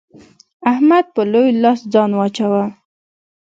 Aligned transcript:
احمد 0.71 1.05
په 1.15 1.21
لوی 1.31 1.49
لاس 1.63 1.79
ځان 1.93 2.11
واچاوو. 2.15 2.63